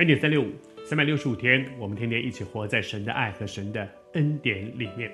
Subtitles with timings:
[0.00, 0.46] 恩典三六五，
[0.82, 5.12] 三百六十五天，我们天天一起活在神的爱和神的恩典里面。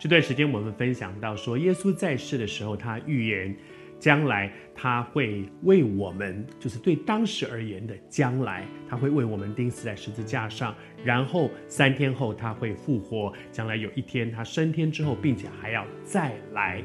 [0.00, 3.54] 这段时间我们分享到说，耶稣在世的时候，他预言
[3.98, 16.82] 将来他会为我们，就是对当时而言的将来，他会为我们钉死在十字架上，然后三天后他会复活，将来有一天他升天之后，并且还要再来。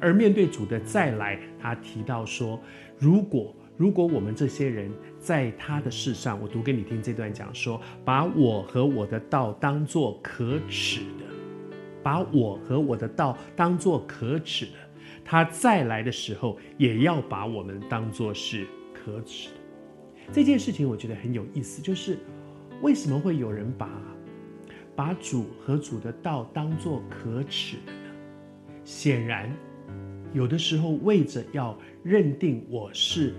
[0.00, 2.60] 而面对主的再来，他提到说，
[2.98, 11.26] 如果如果我们这些人在他的世上，我读给你听这段讲说，把我和我的道当作可耻的，
[12.02, 14.72] 把我和我的道当作可耻的，
[15.22, 19.56] 他再来的时候也要把我们当作是可耻的。
[20.32, 22.18] 这件事情我觉得很有意思，就是
[22.80, 23.90] 为什么会有人把
[24.94, 28.10] 把主和主的道当作可耻的呢？
[28.84, 29.54] 显然，
[30.32, 33.34] 有的时候为着要认定我是。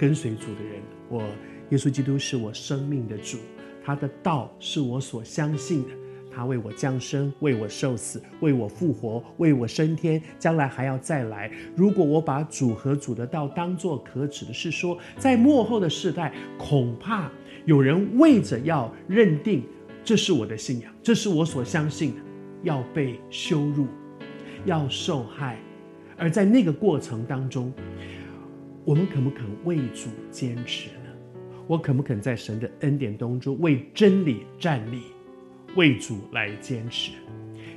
[0.00, 1.22] 跟随主的人，我
[1.68, 3.36] 耶稣基督是我生命的主，
[3.84, 5.90] 他的道是我所相信的。
[6.32, 11.52] 他为我降生，为我受死，为我复活，为我升天，将来还要再来。
[11.76, 17.30] 如果我把主和主的道当作可耻的，是说在末后的世代，恐怕
[17.66, 19.62] 有人为着要认定
[20.02, 22.22] 这是我的信仰，这是我所相信的，
[22.62, 23.86] 要被羞辱，
[24.64, 25.58] 要受害，
[26.16, 27.70] 而在那个过程当中。
[28.90, 31.14] 我们肯不肯为主坚持呢？
[31.68, 35.02] 我肯不肯在神的恩典当中为真理站立，
[35.76, 37.12] 为主来坚持？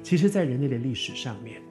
[0.01, 1.61] 其实，在人类的历史上面，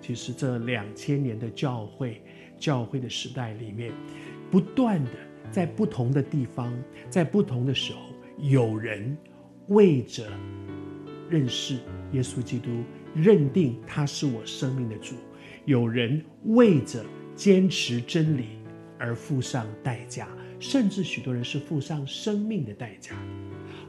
[0.00, 2.22] 其实这两千年的教会、
[2.60, 3.92] 教会的时代里面，
[4.52, 5.10] 不断的
[5.50, 6.72] 在不同的地方，
[7.10, 8.00] 在不同的时候，
[8.38, 9.18] 有人
[9.66, 10.28] 为着
[11.28, 11.74] 认识
[12.12, 12.70] 耶稣基督，
[13.16, 15.16] 认定他是我生命的主；
[15.64, 17.04] 有人为着
[17.34, 18.61] 坚持真理。
[19.02, 20.28] 而付上代价，
[20.60, 23.16] 甚至许多人是付上生命的代价，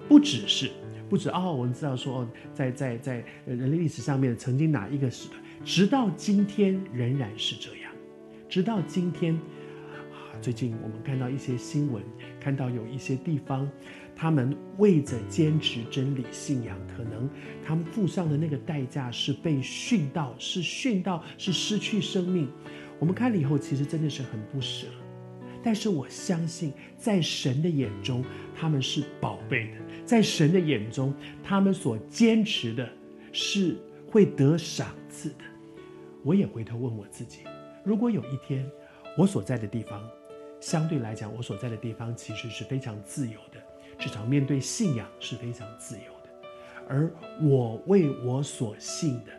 [0.10, 0.72] 不只是，
[1.08, 1.54] 不止哦。
[1.54, 7.92] 我们知道说，在在在人类历史上面，曾经哪一个时代，直到今天仍然是这样。
[8.50, 12.02] 直到今天啊，最近我们看到一些新闻，
[12.40, 13.70] 看到有一些地方，
[14.16, 17.30] 他们为着坚持真理信仰，可能
[17.64, 22.50] 他们付上的那个代价是被殉道，是殉道，是失去生命。
[22.98, 24.88] 我们看了以后，其实真的是很不舍。
[25.64, 32.88] 但是我相信，在神的眼中，他们是宝贝的；在神的眼中，他们所坚持的
[33.32, 33.78] 是
[34.12, 35.46] 会得赏赐的。
[36.24, 37.40] 我也回头问我自己：
[37.84, 38.70] 如果有一天，
[39.18, 40.06] 我所在的地方，
[40.60, 43.64] 相对来讲，我所在的地方其实是非常自由的，
[43.98, 46.30] 至少面对信仰是非常自由的，
[46.90, 47.10] 而
[47.42, 49.32] 我为我所信的，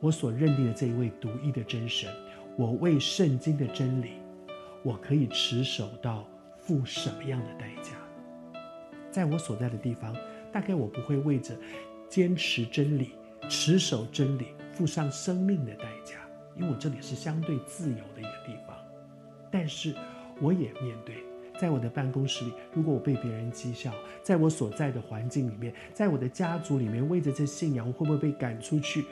[0.00, 2.12] 我所认定的这一位独一的真神，
[2.56, 4.12] 我为圣经的真理。
[4.82, 7.92] 我可以持守到付什么样的代价？
[9.10, 10.14] 在我所在的地方，
[10.52, 11.54] 大概我不会为着
[12.08, 13.12] 坚持真理、
[13.48, 16.16] 持守真理付上生命的代价，
[16.56, 18.76] 因为我这里是相对自由的一个地方。
[19.50, 19.94] 但是，
[20.40, 21.24] 我也面对，
[21.58, 29.04] 在我的办公室里，如果我被别人讥笑，在我所在的环境里面，在我的家族里面，为着这信仰，我会不会被赶出去？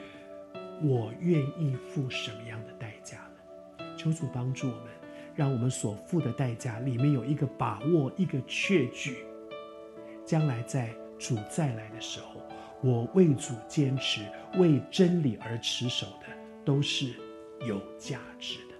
[0.83, 3.97] 我愿意付什么样的代价呢？
[3.97, 4.96] 求主帮助我们。
[5.37, 9.23] 让我们所付的代价里面有一个把握，一个确据，
[10.25, 10.89] 将来在
[11.19, 12.41] 主再来的时候，
[12.81, 14.21] 我为主坚持、
[14.57, 16.25] 为真理而持守的，
[16.65, 17.13] 都是
[17.67, 18.76] 有价值的。